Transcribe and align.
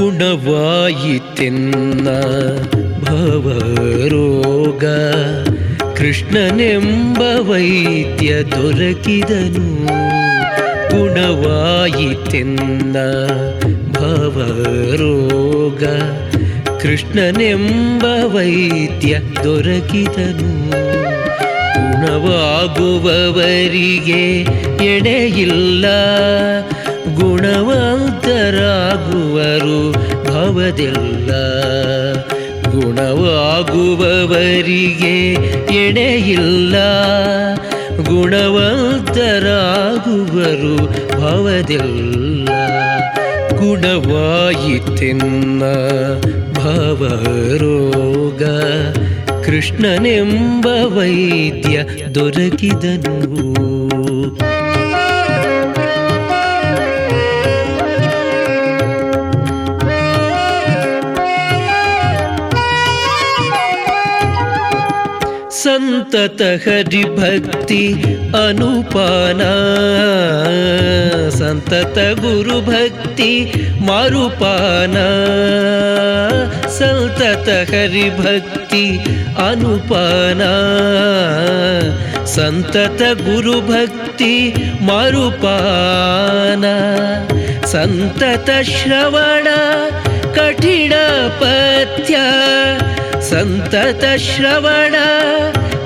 ಗುಣವಾಯಿತೆನ್ನ 0.00 2.08
ಭವರೋಗ. 3.04 4.84
ಕೃಷ್ಣನೆಂಬ 5.96 7.22
ವೈದ್ಯ 7.40 8.42
ದೊರಕಿದನು. 8.42 9.86
ಗುಣವಾಯಿತೆನ್ನ 10.90 12.96
ಭವರೋಗ. 13.92 15.84
ಕೃಷ್ಣನೆಂಬ 16.82 18.04
ವೈದ್ಯ 18.24 19.18
ದೊರಕಿದನು. 19.44 20.52
ಗುಣವಾಗುವವರಿಗೆ 21.92 24.24
ಎಡೆಯಿಲ್ಲ. 24.84 25.86
ಗುಣವಂತರಾಗುವರು 29.40 29.92
ಭವದೆಲ್ಲ. 30.24 31.30
ಗುಣವಾಗುವವರಿಗೆ 32.70 35.32
ಎಡೆಯಿಲ್ಲ 35.74 36.76
ಗುಣವಂತರಾಗುವರು 37.96 40.76
ಭವದೆಲ್ಲ. 41.20 42.48
ಗುಣವಾಯಿತೆನ್ನ 43.58 45.62
ಭವರೋಗ. 46.54 48.42
ಕೃಷ್ಣನೆಂಬ 49.44 50.66
ವೈದ್ಯ 50.66 51.84
ದೊರಕಿದನು. 52.14 53.10
सन्तत 65.64 66.62
हरिभक्ति 66.68 67.92
अनुपाना। 68.36 69.50
सन्तत 71.30 71.94
गुरुभक्ति 71.96 73.52
मारुपाना। 73.80 75.06
सन्तत 76.68 77.48
हरिभक्ति 77.48 78.98
अनुपाना। 79.38 80.52
सन्तत 82.24 82.98
गुरुभक्ति 83.02 84.54
मारुपाना। 84.82 86.74
सन्ततश्रवण 87.66 89.44
कठिणपत्या। 90.34 92.26
ಸಂತತ 93.30 94.04
ಶ್ರವಣ, 94.16 94.94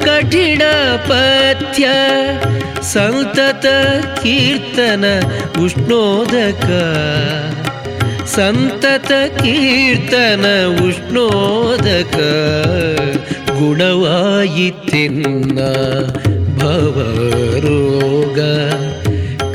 ಕಠಿಣ 0.04 0.62
ಪಥ್ಯ, 0.96 1.88
ಸಂತತ 2.82 3.66
ಕೀರ್ತನ, 4.22 5.04
ಉಷ್ಣೋದಕ. 5.64 6.70
ಸಂತತ 8.24 9.12
ಕೀರ್ತನ, 9.42 10.44
ಉಷ್ಣೋದಕ. 10.86 12.16
ಗುಣವಾಯಿತೆನ್ನ 13.50 15.58
ಭವರೋಗ. 16.58 18.40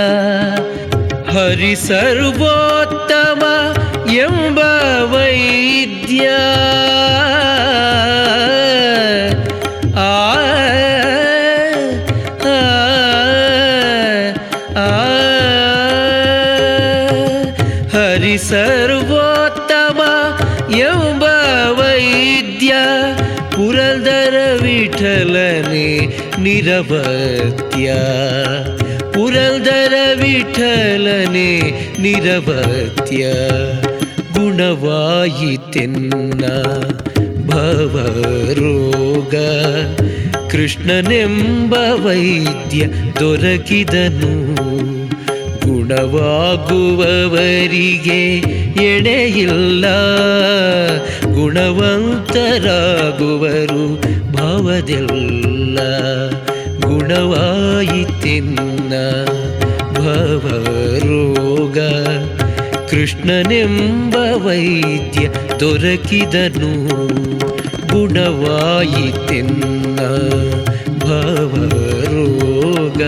हरि 1.35 1.73
सर्वोत्तमा 1.87 3.55
यम्ब 4.17 4.59
वैद्या 5.13 6.39
ಹರಿ 18.29 18.37
ಸರ್ವೋತ್ತಮ 18.37 20.01
ಎಂಬ 20.75 21.23
ವೈದ್ಯ 21.71 22.73
ಪುರಂದರ 23.51 24.57
ವಿಠಲನೆ 24.61 26.19
ನಿರವತ್ಯ. 26.41 27.93
ಪುರಂದರ 29.13 29.93
ವಿಠಲನೆ 30.21 31.61
ನಿರವತ್ಯ. 32.01 33.25
ಗುಣವಾಯಿತೆನ್ನ 34.33 36.45
ಭವರೋಗ. 37.49 39.35
ಕೃಷ್ಣನೆಂಬ 40.51 41.73
ವೈದ್ಯ 41.73 42.85
ದೊರಕಿದನು. 43.19 44.98
ಗುಣವಾಗುವವರಿಗೆ 45.89 48.37
ಎಡೆಯಿಲ್ಲ 48.83 49.85
ಗುಣವಂತರಾಗುವರು 51.25 54.01
ಭಾವದೆಲ್ಲ. 54.31 55.79
ಗುಣವಾಯಿತೆನ್ನ 56.79 58.93
ಭವರೋಗ. 59.93 61.77
ಕೃಷ್ಣನೆಂಬ 62.89 64.45
ವೈದ್ಯ 64.45 65.29
ದೊರಕಿದನು. 65.59 66.73
ಗುಣವಾಯಿತೆನ್ನ 67.87 69.99
ಭವರೋಗ. 70.99 73.01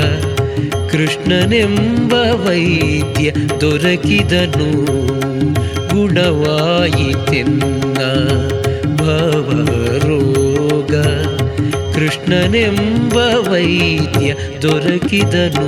ಕೃಷ್ಣನೆಂಬ 0.92 2.14
ವೈದ್ಯ 2.14 3.32
ದೊರಕಿದನು 3.62 4.86
ಗುಣವಾಯಿತೆನ್ನ 5.94 7.98
ಭವರೋಗ. 8.96 10.94
ಕೃಷ್ಣನೆಂಬ 11.96 13.18
ವೈದ್ಯ 13.50 14.36
ದೊರಕಿದನು 14.62 15.68